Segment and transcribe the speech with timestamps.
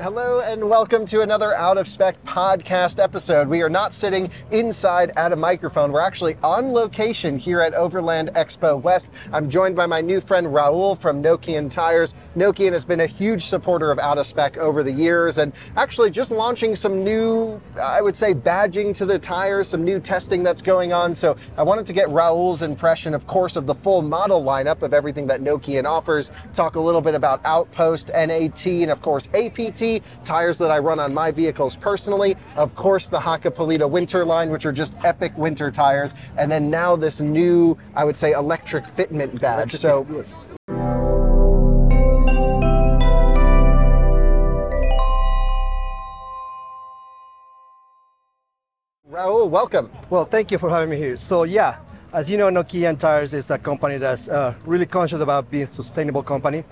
[0.00, 3.48] Hello and welcome to another Out of Spec podcast episode.
[3.48, 5.90] We are not sitting inside at a microphone.
[5.90, 9.10] We're actually on location here at Overland Expo West.
[9.32, 12.14] I'm joined by my new friend Raoul from Nokian Tires.
[12.36, 16.12] Nokian has been a huge supporter of Out of Spec over the years and actually
[16.12, 20.62] just launching some new, I would say, badging to the tires, some new testing that's
[20.62, 21.12] going on.
[21.12, 24.94] So I wanted to get Raoul's impression, of course, of the full model lineup of
[24.94, 29.87] everything that Nokian offers, talk a little bit about Outpost, NAT, and of course APT
[30.24, 32.36] tires that I run on my vehicles personally.
[32.56, 36.14] Of course, the Hakkapeliitta winter line, which are just epic winter tires.
[36.36, 39.74] And then now this new, I would say, electric fitment badge.
[39.74, 40.48] Electric so, yes.
[49.04, 49.90] Raoul, welcome.
[50.10, 51.16] Well, thank you for having me here.
[51.16, 51.78] So yeah,
[52.12, 55.66] as you know, Nokian Tires is a company that's uh, really conscious about being a
[55.66, 56.62] sustainable company,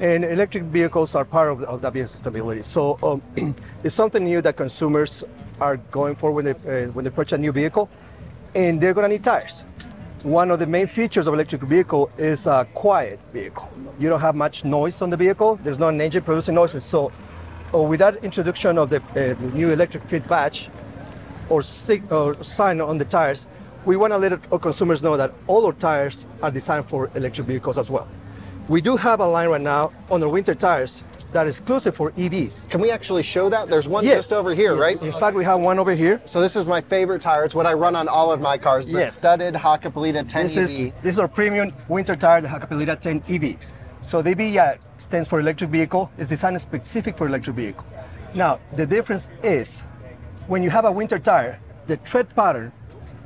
[0.00, 2.64] and electric vehicles are part of, of that being sustainability.
[2.64, 3.22] So um,
[3.84, 5.24] it's something new that consumers
[5.60, 7.88] are going for when they uh, when they purchase a new vehicle,
[8.54, 9.64] and they're going to need tires.
[10.22, 13.70] One of the main features of electric vehicle is a quiet vehicle.
[13.98, 15.60] You don't have much noise on the vehicle.
[15.62, 16.82] There's no engine producing noises.
[16.82, 17.12] So
[17.74, 20.70] uh, with that introduction of the, uh, the new electric fit badge,
[21.50, 23.48] or, sig- or sign on the tires,
[23.84, 27.46] we want to let our consumers know that all our tires are designed for electric
[27.46, 28.08] vehicles as well.
[28.68, 32.12] We do have a line right now on the winter tires that is exclusive for
[32.12, 32.68] EVs.
[32.70, 33.68] Can we actually show that?
[33.68, 34.16] There's one Yes.
[34.18, 34.80] just over here, Yes.
[34.80, 35.02] right?
[35.02, 36.20] In fact, we have one over here.
[36.24, 37.44] So this is my favorite tire.
[37.44, 38.86] It's what I run on all of my cars.
[38.86, 39.16] The Yes.
[39.18, 40.62] studded Hakkapeliitta 10 This EV.
[40.64, 43.58] is this is our premium winter tire, the Hakkapeliitta 10 EV.
[44.00, 46.10] So the EV uh, stands for electric vehicle.
[46.16, 47.84] It's designed specific for electric vehicle.
[48.32, 49.84] Now the difference is
[50.46, 52.72] when you have a winter tire, the tread pattern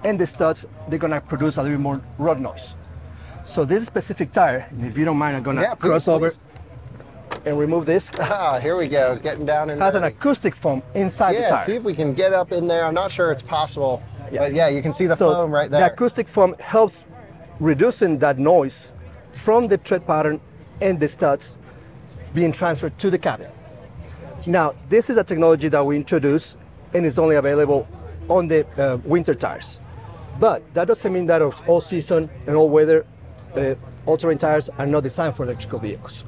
[0.02, 2.74] and the studs they're gonna produce a little bit more road noise.
[3.48, 6.38] So this specific tire, if you don't mind, I'm gonna Yeah, please, cross over please.
[7.46, 8.10] and remove this.
[8.20, 9.16] Ah, here we go.
[9.16, 10.02] Getting down in Has there.
[10.02, 11.66] an acoustic foam inside the Yeah, tire.
[11.66, 12.84] see if we can get up in there.
[12.84, 14.02] I'm not sure it's possible.
[14.30, 14.40] Yeah.
[14.40, 15.80] But yeah, you can see the So foam right there.
[15.80, 17.06] The acoustic foam helps
[17.58, 18.92] reducing that noise
[19.32, 20.42] from the tread pattern
[20.82, 21.58] and the studs
[22.34, 23.48] being transferred to the cabin.
[24.44, 26.58] Now, this is a technology that we introduced
[26.92, 27.88] and is only available
[28.28, 29.80] on the uh, winter tires.
[30.38, 33.06] But that doesn't mean that all season and all weather
[33.56, 33.74] uh,
[34.06, 36.24] all-terrain tires are not designed for electrical vehicles.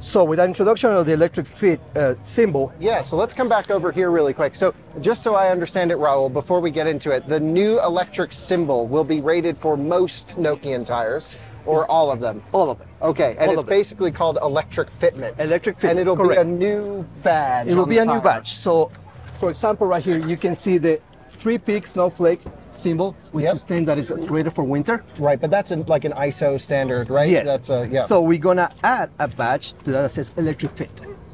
[0.00, 3.70] So with that introduction of the electric fit uh, symbol, yeah, so let's come back
[3.70, 4.54] over here really quick.
[4.54, 8.32] So just so I understand it, Raoul, before we get into it, the new electric
[8.32, 11.34] symbol will be rated for most Nokian tires
[11.64, 12.42] or all of them?
[12.52, 12.88] all of them.
[13.02, 15.38] Okay, and All it's basically called electric fitment.
[15.40, 16.40] Electric Fitment, And it'll correct.
[16.40, 17.68] be a new badge.
[17.68, 18.50] It will be the a new badge.
[18.52, 18.92] So,
[19.38, 21.00] for example, right here, you can see the
[21.36, 22.40] three peak snowflake
[22.72, 23.54] symbol, which Yep.
[23.54, 25.04] is thing that is rated for winter.
[25.18, 27.30] Right, but that's in, like an ISO standard, right?
[27.30, 27.46] Yes.
[27.46, 28.06] That's a, yeah.
[28.06, 30.90] So we're gonna add a badge that that says electric fit.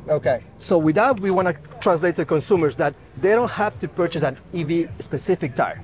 [0.08, 0.43] okay.
[0.58, 4.22] So with that, we want to translate to consumers that they don't have to purchase
[4.22, 5.81] an EV specific tire.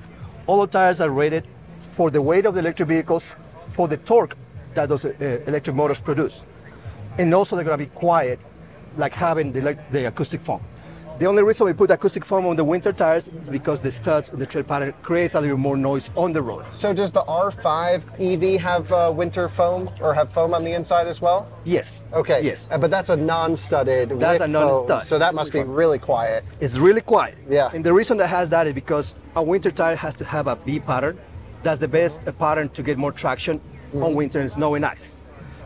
[0.47, 1.43] All the tires are rated
[1.91, 3.33] for the weight of the electric vehicles,
[3.75, 4.35] for the torque
[4.75, 5.13] that those uh,
[5.47, 6.45] electric motors produce,
[7.17, 8.39] and also they're going to be quiet,
[8.97, 10.61] like having the, the acoustic foam.
[11.19, 14.29] The only reason we put acoustic foam on the winter tires is because the studs
[14.29, 16.63] and the tread pattern creates a little more noise on the road.
[16.71, 21.07] So does the R5 EV have uh, winter foam or have foam on the inside
[21.07, 21.45] as well?
[21.65, 22.05] Yes.
[22.13, 22.41] Okay.
[22.41, 22.69] Yes.
[22.71, 24.17] Uh, but that's a non-studded.
[24.17, 25.03] That's a non-stud.
[25.03, 26.45] So that must be really quiet.
[26.61, 27.37] It's really quiet.
[27.49, 27.69] Yeah.
[27.73, 30.55] And the reason that has that is because a winter tire has to have a
[30.55, 31.19] V pattern.
[31.63, 34.03] That's the best uh, pattern to get more traction Mm-hmm.
[34.03, 35.15] on winter and snow and ice.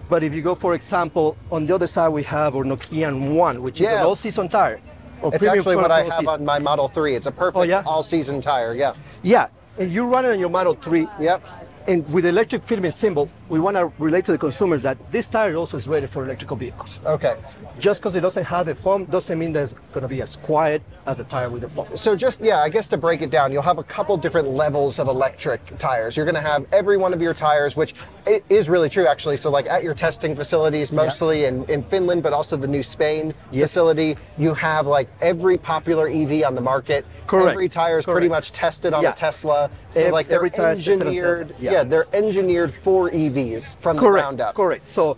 [0.08, 3.62] But if you go, for example, on the other side we have our Nokian One,
[3.62, 3.98] which is Yeah.
[4.00, 4.80] an all-season tire.
[5.24, 6.34] Or It's actually what I have all-season.
[6.34, 7.16] on my Model 3.
[7.16, 7.84] It's a oh, perfect Oh, yeah?
[7.86, 8.76] all-season tire.
[8.76, 8.94] Yeah.
[9.22, 9.48] Yeah,
[9.78, 11.08] and you run it on your Model 3.
[11.20, 11.48] Yep.
[11.88, 15.30] And with the electric fitment symbol, we want to relate to the consumers that this
[15.30, 17.00] tire also is ready for electrical vehicles.
[17.06, 17.36] Okay.
[17.80, 20.36] Just because it doesn't have the foam doesn't mean that it's going to be as
[20.38, 21.88] quiet as the tire with the foam.
[21.96, 24.98] So just yeah, I guess to break it down, you'll have a couple different levels
[25.00, 26.16] of electric tires.
[26.16, 27.94] You're going to have every one of your tires, which
[28.50, 29.38] is really true actually.
[29.38, 33.34] So like at your testing facilities, mostly in, in Finland, but also the new Spain
[33.52, 33.70] Yes.
[33.70, 37.06] facility, you have like every popular EV on the market.
[37.28, 37.52] Correct.
[37.52, 39.12] Every tire is pretty much tested on Yeah.
[39.12, 39.70] a Tesla.
[39.92, 41.56] So Ev- like they're every tire is tested on engineered.
[41.60, 41.72] Yeah.
[41.72, 41.84] Yeah.
[41.84, 44.24] they're engineered for EVs from the Correct.
[44.24, 44.56] ground up.
[44.56, 44.88] Correct.
[44.88, 45.18] So,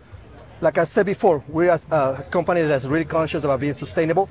[0.62, 4.30] like I said before, we're a, a company that's really conscious about being sustainable,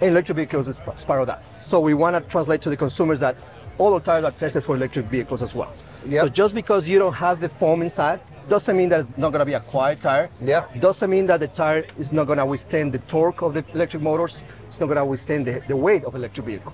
[0.00, 1.42] and electric vehicles is part of that.
[1.58, 3.36] So we want to translate to the consumers that
[3.78, 5.72] all our tires are tested for electric vehicles as well.
[6.06, 6.24] Yep.
[6.24, 9.38] So just because you don't have the foam inside doesn't mean that it's not going
[9.38, 10.28] to be a quiet tire.
[10.44, 10.66] Yeah.
[10.78, 14.02] Doesn't mean that the tire is not going to withstand the torque of the electric
[14.02, 14.42] motors.
[14.66, 16.72] It's not going to withstand the, the weight of electric vehicle.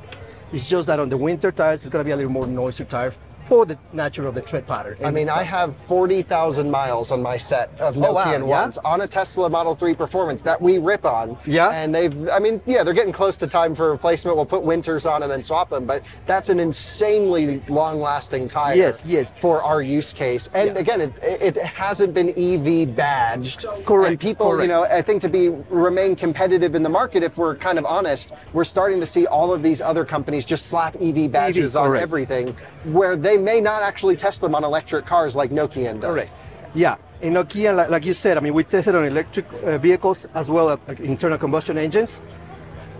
[0.52, 2.84] It's just that on the winter tires, it's going to be a little more noisy
[2.84, 3.12] tire
[3.48, 4.94] for the nature of the tread pattern.
[5.02, 8.60] I mean, I have 40,000 miles on my set of Oh, wow, Nokian yeah?
[8.60, 11.34] ones on a Tesla Model 3 Performance that we rip on.
[11.46, 11.70] Yeah?
[11.70, 14.36] And they've, I mean, yeah, they're getting close to time for replacement.
[14.36, 18.74] We'll put winters on and then swap them, but that's an insanely long lasting tire.
[18.76, 19.32] Yes, yes.
[19.32, 20.50] For our use case.
[20.52, 20.80] And Yeah.
[20.80, 23.64] again, it, it hasn't been EV badged.
[23.86, 27.38] Correct, And people, you know, I think to be remain competitive in the market, if
[27.38, 30.96] we're kind of honest, we're starting to see all of these other companies just slap
[31.00, 32.02] EV badges on correct.
[32.02, 32.54] everything,
[32.84, 36.14] where they may not actually test them on electric cars like Nokian does.
[36.14, 36.32] Correct.
[36.74, 36.96] Yeah.
[37.20, 40.50] In Nokian, like, like you said, I mean, we tested on electric uh, vehicles as
[40.50, 42.20] well as like, internal combustion engines.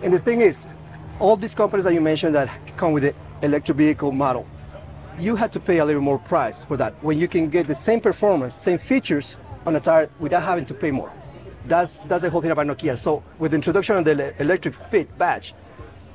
[0.03, 0.67] And the thing is,
[1.19, 4.45] all these companies that you mentioned that come with the electric vehicle model,
[5.19, 7.75] you had to pay a little more price for that when you can get the
[7.75, 11.11] same performance, same features on a tire without having to pay more.
[11.65, 12.97] That's that's the whole thing about Nokian.
[12.97, 15.53] So with the introduction of the electric fit badge,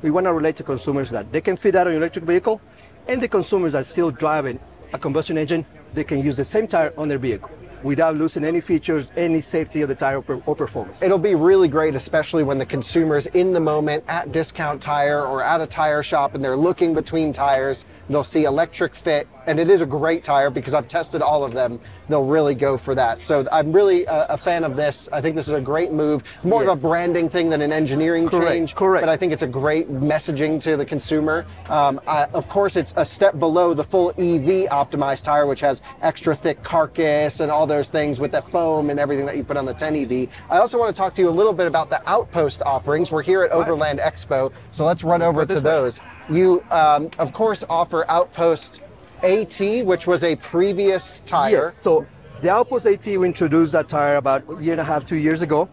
[0.04, 2.60] we want to relate to consumers that they can fit that on an electric vehicle,
[3.08, 4.60] and the consumers are still driving
[4.92, 5.64] a combustion engine,
[5.94, 7.50] they can use the same tire on their vehicle
[7.82, 11.02] without losing any features, any safety of the tire or performance.
[11.02, 15.42] It'll be really great, especially when the consumer's in the moment at discount tire or
[15.42, 17.86] at a tire shop and they're looking between tires.
[18.10, 21.52] They'll see electric fit, and it is a great tire because I've tested all of
[21.52, 21.80] them.
[22.08, 23.22] They'll really go for that.
[23.22, 25.08] So I'm really a, a fan of this.
[25.12, 26.24] I think this is a great move.
[26.36, 28.74] It's more of a branding thing than an engineering Correct, change.
[28.74, 29.02] correct.
[29.02, 31.46] But I think it's a great messaging to the consumer.
[31.68, 35.82] Um, I, of course, it's a step below the full EV optimized tire, which has
[36.02, 39.56] extra thick carcass and all those things with the foam and everything that you put
[39.56, 40.28] on the 10 EV.
[40.50, 43.10] I also want to talk to you a little bit about the Outpost offerings.
[43.10, 45.70] We're here at Overland Expo, so let's run over to this way.
[45.70, 46.00] those.
[46.30, 48.80] You, um, of course, offer Outpost
[49.22, 51.64] AT, which was a previous tire.
[51.64, 51.78] Yes.
[51.78, 52.06] So
[52.40, 55.42] the Outpost AT, we introduced that tire about a year and a half, two years
[55.42, 55.68] ago.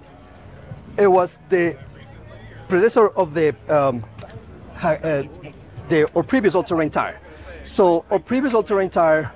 [0.98, 1.78] It was the
[2.70, 4.06] predecessor of the um,
[4.82, 5.24] uh,
[5.90, 7.20] the or previous all-terrain tire.
[7.64, 9.32] So our previous all-terrain tire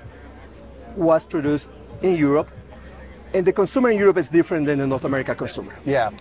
[0.95, 1.69] was produced
[2.01, 2.49] in Europe,
[3.33, 5.77] and the consumer in Europe is different than the North America consumer.
[5.85, 6.11] Yeah.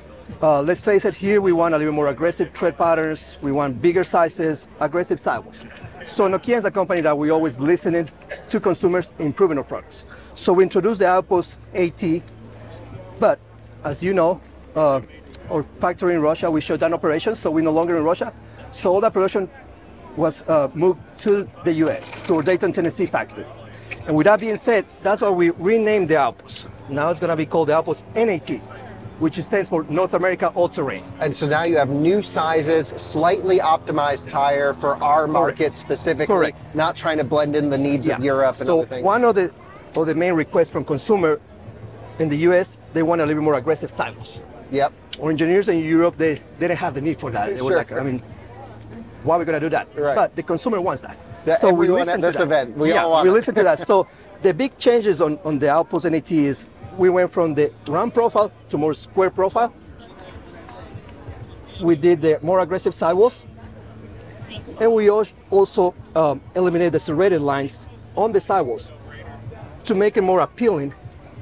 [0.42, 3.80] Uh, let's face it, here we want a little more aggressive tread patterns, we want
[3.80, 5.64] bigger sizes, aggressive sidewalls.
[6.04, 8.10] So Nokian is a company that we always listening
[8.50, 10.04] to consumers improving our products.
[10.34, 12.02] So we introduced the Outpost AT,
[13.18, 13.38] but
[13.84, 14.40] as you know,
[14.76, 15.00] uh,
[15.50, 18.34] our factory in Russia, we shut down operations, so we're no longer in Russia.
[18.70, 19.48] So all that production
[20.14, 23.46] was uh, moved to the US, to our Dayton, Tennessee factory.
[24.06, 26.68] And with that being said, that's why we renamed the Outpost.
[26.90, 28.60] Now it's gonna be called the Outpost NAT,
[29.18, 31.04] which stands for North America All Terrain.
[31.20, 36.74] And so now you have new sizes, slightly optimized tire for our market specifically, Correct.
[36.74, 39.04] not trying to blend in the needs of Europe and so other things.
[39.04, 39.52] one of the
[39.96, 41.40] of the main requests from consumer
[42.18, 44.40] in the US, they want a little bit more aggressive sidewalls.
[44.72, 44.92] Yep.
[45.22, 47.46] Our engineers in Europe, they, they didn't have the need for that.
[47.46, 47.76] They were Sure.
[47.76, 48.20] like, I mean,
[49.22, 49.86] why are we gonna do that?
[49.96, 50.16] Right.
[50.16, 51.16] But the consumer wants that.
[51.44, 52.42] That so we listen at to this that.
[52.42, 53.78] event, we yeah, all want we listen to that.
[53.78, 54.08] So
[54.42, 58.52] the big changes on, on the Outpost NAT is we went from the round profile
[58.68, 59.74] to more square profile.
[61.80, 63.46] We did the more aggressive sidewalls.
[64.80, 68.90] And we also um, eliminated the serrated lines on the sidewalls
[69.84, 70.94] to make it more appealing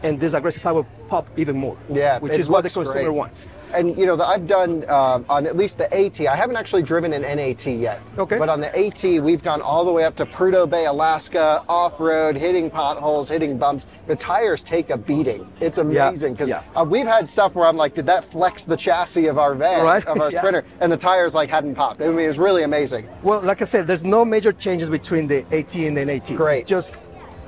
[0.02, 1.76] and this aggressive sidewall pop even more.
[1.90, 3.14] Yeah, which is what the consumer great.
[3.14, 3.50] wants.
[3.74, 6.18] And you know, the, I've done um, on at least the AT.
[6.22, 8.00] I haven't actually driven an NAT yet.
[8.16, 8.38] Okay.
[8.38, 12.34] But on the AT, we've gone all the way up to Prudhoe Bay, Alaska, off-road,
[12.38, 13.86] hitting potholes, hitting bumps.
[14.06, 15.46] The tires take a beating.
[15.60, 16.62] It's amazing because yeah.
[16.74, 19.84] uh, we've had stuff where I'm like, did that flex the chassis of our van,
[19.84, 20.38] Right, of our yeah.
[20.38, 22.00] Sprinter, and the tires like hadn't popped.
[22.00, 23.06] I mean, it was really amazing.
[23.22, 26.28] Well, like I said, there's no major changes between the AT and the NAT.
[26.36, 26.62] Great.
[26.62, 27.02] It's just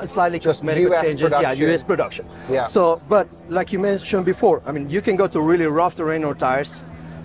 [0.05, 1.23] slightly Just cosmetic US changes.
[1.23, 1.59] production.
[1.59, 2.27] Yeah, US production.
[2.51, 2.65] Yeah.
[2.65, 6.25] So, but like you mentioned before, I mean, you can go to really rough terrain
[6.25, 6.85] or tires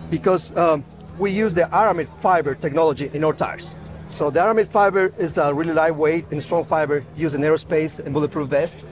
[0.10, 0.86] because um,
[1.18, 3.76] we use the aramid fiber technology in our tires.
[4.08, 8.14] So the aramid fiber is a really lightweight and strong fiber used in aerospace and
[8.14, 8.86] bulletproof vest.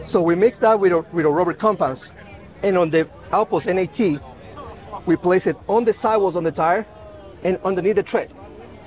[0.00, 2.12] So we mix that with our, with our rubber compounds,
[2.62, 4.00] and on the Outpost NAT,
[5.04, 6.86] we place it on the sidewalls on the tire
[7.44, 8.32] and underneath the tread.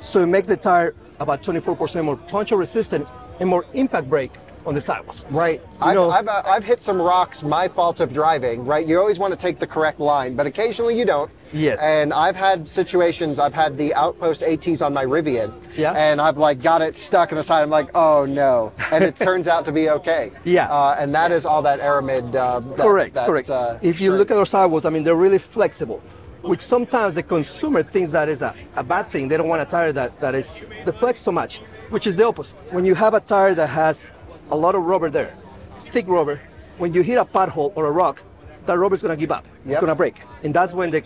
[0.02, 3.08] So it makes the tire about 24% more puncture resistant
[3.39, 4.31] and more impact break
[4.65, 5.25] on the sidewalls.
[5.29, 5.62] Right.
[5.81, 8.86] You I've, I've, uh, I've hit some rocks, my fault of driving, right?
[8.86, 11.31] You always want to take the correct line, but occasionally you don't.
[11.51, 11.81] Yes.
[11.81, 15.51] And I've had situations, I've had the Outpost ATs on my Rivian.
[15.75, 15.93] Yeah.
[15.93, 17.63] And I've like got it stuck in the side.
[17.63, 18.72] I'm like, oh no.
[18.91, 20.31] And it turns out to be okay.
[20.43, 20.67] Yeah.
[20.69, 22.36] Uh, and that is all that aramid.
[22.36, 23.50] Uh, that, correct, that, correct.
[23.50, 24.19] uh, if you shrink.
[24.19, 26.03] look at our sidewalls, I mean, they're really flexible,
[26.41, 29.27] which sometimes the consumer thinks that is a, a bad thing.
[29.27, 32.25] They don't want a tire that, that is that flex so much, which is the
[32.25, 32.58] opposite.
[32.72, 34.13] When you have a tire that has
[34.51, 35.34] a lot of rubber there,
[35.79, 36.39] thick rubber,
[36.77, 38.22] when you hit a pothole or a rock,
[38.65, 39.46] that rubber is going to give up.
[39.65, 39.81] It's Yep.
[39.81, 40.22] going to break.
[40.43, 41.03] And that's when the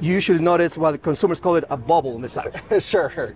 [0.00, 2.60] you usually notice what consumers call it a bubble on the side.
[2.82, 3.34] sure.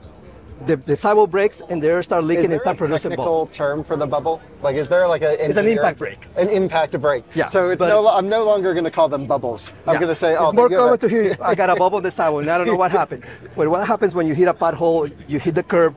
[0.66, 3.10] The, the sidewall breaks and the air start Is leaking there and start a producing
[3.10, 3.56] technical bubbles.
[3.56, 4.40] term for the bubble?
[4.60, 6.26] Like, is there like a It's an impact break.
[6.36, 7.24] An impact break.
[7.34, 7.86] Yeah, So it's no.
[7.86, 9.72] it's- I'm no longer going to call them bubbles.
[9.86, 10.00] I'm Yeah.
[10.00, 11.36] going to say, oh, it's more a- common to hear.
[11.40, 13.24] I got a bubble on the sidewalk, and I don't know what happened.
[13.56, 15.94] But what happens when you hit a pothole, you hit the curb,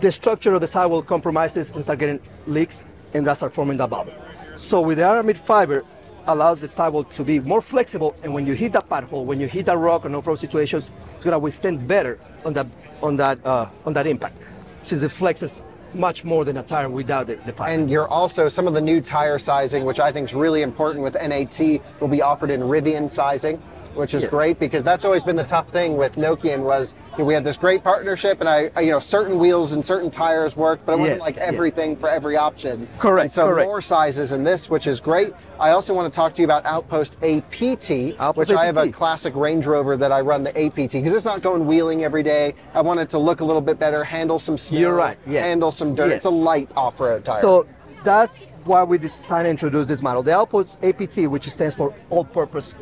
[0.00, 3.90] the structure of the sidewall compromises and start getting leaks, and that start forming that
[3.90, 4.14] bubble.
[4.56, 5.84] So with the aramid fiber,
[6.28, 9.46] allows the sidewall to be more flexible, and when you hit that pothole, when you
[9.46, 12.66] hit that rock on off-road situations, it's gonna withstand better on that
[13.04, 14.36] on that uh, on that impact,
[14.82, 15.62] since it flexes
[15.94, 17.72] much more than a tire without the, the fiber.
[17.72, 21.02] And you're also some of the new tire sizing, which I think is really important
[21.02, 21.58] with NAT,
[22.00, 23.56] will be offered in Rivian sizing,
[23.94, 24.30] which is Yes.
[24.30, 27.44] great because that's always been the tough thing with Nokian was you know, we had
[27.44, 30.98] this great partnership, and I, you know certain wheels and certain tires worked, but it
[30.98, 31.44] wasn't Yes, like yes.
[31.46, 32.88] everything for every option.
[32.98, 33.68] Correct, And so correct.
[33.68, 35.32] more sizes in this, which is great.
[35.60, 38.90] I also want to talk to you about Outpost APT, Outpost which I have a
[38.90, 42.54] classic Range Rover that I run the APT because it's not going wheeling every day.
[42.74, 45.44] I want it to look a little bit better, handle some snow, You're right, yes.
[45.44, 46.08] handle some dirt.
[46.08, 46.16] Yes.
[46.16, 47.40] It's a light off-road tire.
[47.40, 47.66] So
[48.04, 52.74] that's why we decided to introduce this model, the Outpost APT, which stands for All-Purpose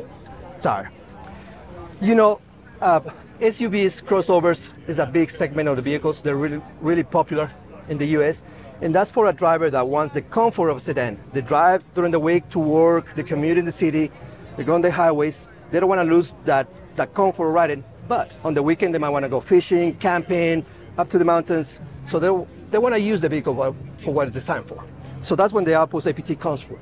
[0.61, 0.91] Tire.
[2.01, 2.41] You know,
[2.81, 2.99] uh,
[3.39, 6.21] SUVs, crossovers is a big segment of the vehicles.
[6.21, 7.51] They're really, really popular
[7.89, 8.43] in the US.
[8.81, 11.17] And that's for a driver that wants the comfort of a sedan.
[11.31, 14.11] They drive during the week to work, they commute in the city,
[14.57, 15.49] they go on the highways.
[15.71, 17.83] They don't want to lose that, that comfort of riding.
[18.07, 20.65] But on the weekend, they might want to go fishing, camping,
[20.97, 21.79] up to the mountains.
[22.03, 22.27] So they,
[22.73, 24.83] they want to use the vehicle for, for what it's designed for.
[25.21, 26.79] So that's when the Outpost APT comes from.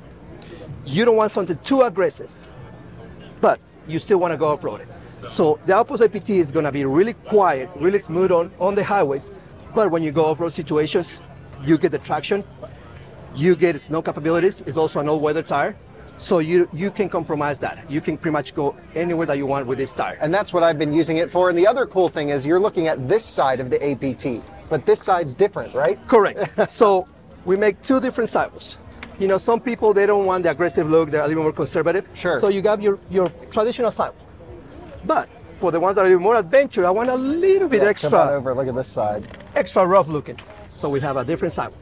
[0.84, 2.30] You don't want something too aggressive,
[3.40, 4.88] but you still want to go off-roading.
[5.28, 8.82] So the Outpost APT is going to be really quiet, really smooth on, on the
[8.82, 9.30] highways,
[9.74, 11.20] but when you go off-road situations,
[11.64, 12.42] you get the traction,
[13.36, 14.62] you get snow capabilities.
[14.66, 15.76] It's also an all-weather tire,
[16.18, 17.88] so you you can compromise that.
[17.90, 20.18] You can pretty much go anywhere that you want with this tire.
[20.20, 21.48] And that's what I've been using it for.
[21.48, 24.86] And the other cool thing is you're looking at this side of the APT, but
[24.86, 25.98] this side's different, right?
[26.08, 26.70] Correct.
[26.80, 27.06] so
[27.44, 28.78] we make two different sidewalls.
[29.18, 32.06] You know, some people they don't want the aggressive look; they're a little more conservative.
[32.14, 32.40] Sure.
[32.40, 34.26] So you got your your traditional sidewall,
[35.04, 35.28] but
[35.60, 37.86] for the ones that are a little more adventure, I want a little bit Come
[37.86, 39.22] on extra over, look at this side.
[39.54, 40.38] extra rough looking.
[40.68, 41.78] So we have a different sidewall.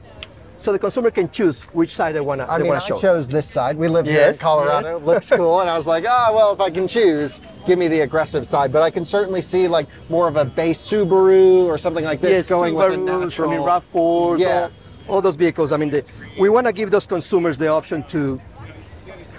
[0.60, 2.94] So the consumer can choose which side they wanna I mean, I show.
[2.98, 3.78] chose this side.
[3.78, 4.98] We live here in Colorado.
[4.98, 5.06] yes.
[5.06, 5.60] Looks cool.
[5.62, 8.70] And I was like, ah, well, if I can choose, give me the aggressive side.
[8.70, 12.30] But I can certainly see like more of a base Subaru or something like this
[12.30, 13.48] yes, going with a natural.
[13.50, 14.68] I mean, RAV4s, Yeah.
[15.08, 15.72] all, all those vehicles.
[15.72, 16.04] I mean, the,
[16.38, 18.38] we want to give those consumers the option to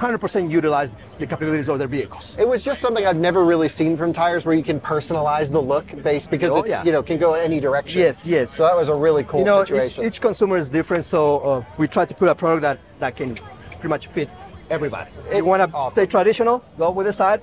[0.02, 2.36] 100% utilize the capabilities of their vehicles.
[2.40, 5.62] It was just something I've never really seen from tires where you can personalize the
[5.62, 6.84] look based because Oh, it's, yeah.
[6.84, 8.02] you know, can go in any direction.
[8.02, 8.50] Yes, yes.
[8.52, 10.04] So that was a really cool you know, each, situation.
[10.06, 13.36] each consumer is different, so uh, we try to put a product that, that can
[13.36, 14.30] pretty much fit
[14.72, 15.10] everybody.
[15.28, 15.92] It's you want to awesome.
[15.94, 17.42] stay traditional, go with this side.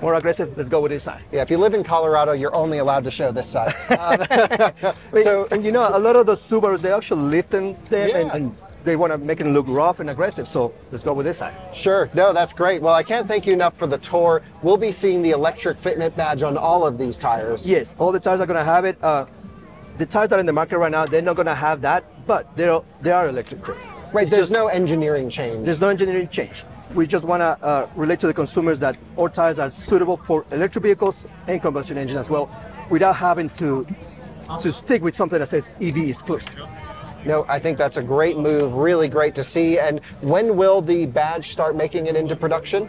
[0.00, 1.22] More aggressive, let's go with this side.
[1.30, 3.74] yeah, if you live in Colorado, you're only allowed to show this side.
[3.98, 8.02] Um, so and you know, a lot of those Subarus, they actually lift them, them
[8.02, 8.34] and, Yeah.
[8.36, 8.56] and
[8.88, 10.48] they want to make it look rough and aggressive.
[10.48, 11.54] So let's go with this side.
[11.74, 12.08] Sure.
[12.14, 12.80] No, that's great.
[12.80, 14.42] Well, I can't thank you enough for the tour.
[14.62, 17.66] We'll be seeing the electric fitment badge on all of these tires.
[17.68, 18.96] Yes, all the tires are going to have it.
[19.02, 19.26] Uh,
[19.98, 22.04] the tires that are in the market right now, they're not going to have that,
[22.26, 23.66] but they're, they are electric.
[23.68, 25.64] Right, It's there's just- no engineering change.
[25.66, 26.64] There's no engineering change.
[26.94, 30.46] We just want to uh, relate to the consumers that our tires are suitable for
[30.52, 32.48] electric vehicles and combustion engines as well,
[32.88, 33.86] without having to
[34.60, 36.66] to stick with something that says EV exclusive.
[37.24, 38.74] No, I think that's a great move.
[38.74, 39.78] Really great to see.
[39.78, 42.88] And when will the badge start making it into production?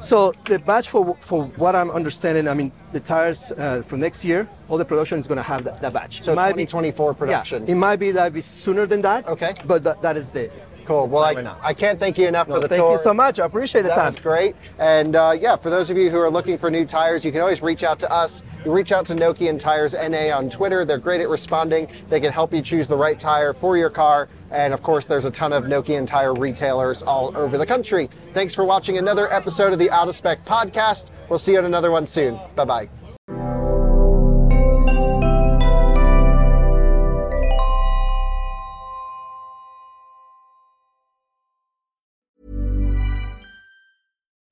[0.00, 4.24] So the badge, for for what I'm understanding, I mean, the tires uh, for next
[4.24, 6.22] year, all the production is going to have that, that batch.
[6.22, 7.66] So It might be- 2024 production.
[7.66, 9.26] Yeah, it might be that be sooner than that.
[9.26, 9.54] Okay.
[9.66, 10.50] But that, that is the.
[10.88, 11.06] Cool.
[11.06, 11.54] Well, I.
[11.62, 12.92] I can't thank you enough No, for the thank tour.
[12.92, 13.38] you so much.
[13.38, 14.06] I appreciate the That time.
[14.06, 14.56] was great.
[14.78, 17.42] And uh, yeah, for those of you who are looking for new tires, you can
[17.42, 18.42] always reach out to us.
[18.64, 20.86] You reach out to Nokian Tires NA on Twitter.
[20.86, 21.88] They're great at responding.
[22.08, 24.30] They can help you choose the right tire for your car.
[24.50, 28.08] And of course, there's a ton of Nokian tire retailers all over the country.
[28.32, 31.10] Thanks for watching another episode of the Out of Spec podcast.
[31.28, 32.40] We'll see you on another one soon.
[32.56, 33.07] Bye bye.